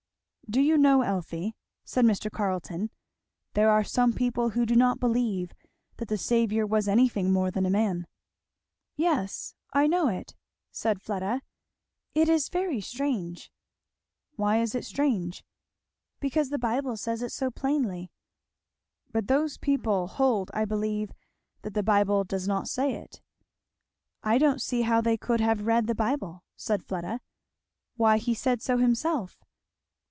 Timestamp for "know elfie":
0.77-1.55